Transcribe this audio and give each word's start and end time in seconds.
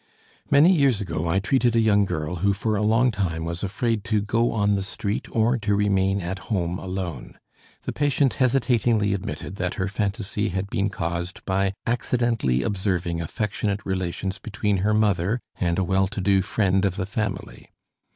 Many 0.49 0.73
years 0.73 0.99
ago 0.99 1.27
I 1.27 1.37
treated 1.37 1.75
a 1.75 1.79
young 1.79 2.05
girl 2.05 2.37
who 2.37 2.53
for 2.53 2.75
a 2.75 2.81
long 2.81 3.11
time 3.11 3.45
was 3.45 3.61
afraid 3.61 4.03
to 4.05 4.19
go 4.19 4.51
on 4.51 4.73
the 4.73 4.81
street, 4.81 5.27
or 5.29 5.59
to 5.59 5.75
remain 5.75 6.21
at 6.21 6.39
home 6.49 6.79
alone. 6.79 7.37
The 7.83 7.93
patient 7.93 8.33
hesitatingly 8.41 9.13
admitted 9.13 9.57
that 9.57 9.75
her 9.75 9.87
phantasy 9.87 10.49
had 10.49 10.71
been 10.71 10.89
caused 10.89 11.45
by 11.45 11.73
accidentally 11.85 12.63
observing 12.63 13.21
affectionate 13.21 13.85
relations 13.85 14.39
between 14.39 14.77
her 14.77 14.95
mother 14.95 15.39
and 15.59 15.77
a 15.77 15.83
well 15.83 16.07
to 16.07 16.19
do 16.19 16.41
friend 16.41 16.83
of 16.83 16.95
the 16.95 17.05
family. 17.05 17.69